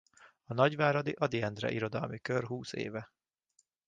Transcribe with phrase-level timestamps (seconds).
[0.45, 3.11] A nagyváradi Ady Endre Irodalmi Kör húsz éve.